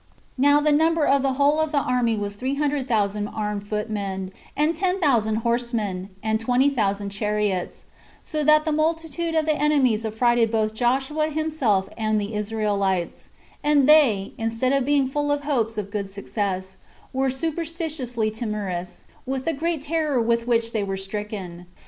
Now 0.39 0.59
the 0.59 0.71
number 0.71 1.05
of 1.05 1.21
the 1.21 1.33
whole 1.33 1.59
army 1.75 2.17
was 2.17 2.33
three 2.35 2.55
hundred 2.55 2.87
thousand 2.87 3.27
armed 3.27 3.67
footmen, 3.67 4.31
and 4.57 4.75
ten 4.75 4.99
thousand 4.99 5.35
horsemen, 5.45 6.09
and 6.23 6.39
twenty 6.39 6.71
thousand 6.71 7.09
chariots; 7.11 7.85
so 8.19 8.43
that 8.43 8.65
the 8.65 8.71
multitude 8.71 9.35
of 9.35 9.45
the 9.45 9.55
enemies 9.61 10.03
affrighted 10.03 10.49
both 10.49 10.73
Joshua 10.73 11.27
himself 11.29 11.87
and 11.99 12.19
the 12.19 12.33
Israelites; 12.33 13.29
and 13.63 13.87
they, 13.87 14.33
instead 14.39 14.73
of 14.73 14.85
being 14.85 15.05
full 15.07 15.31
of 15.31 15.43
hopes 15.43 15.77
of 15.77 15.91
good 15.91 16.09
success, 16.09 16.77
were 17.13 17.29
superstitiously 17.29 18.31
timorous, 18.31 19.03
with 19.27 19.45
the 19.45 19.53
great 19.53 19.83
terror 19.83 20.19
with 20.19 20.47
which 20.47 20.71
they 20.73 20.83
were 20.83 20.97
stricken. 20.97 21.67